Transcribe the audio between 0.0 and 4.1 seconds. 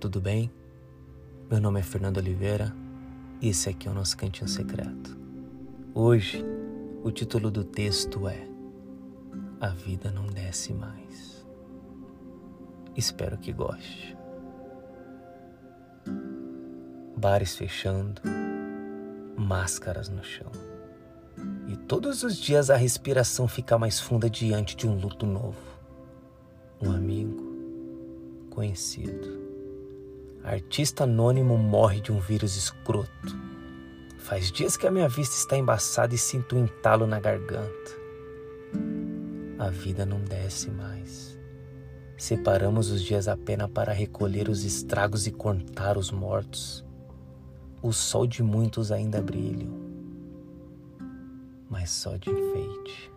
tudo bem? Meu nome é Fernando Oliveira e esse aqui é o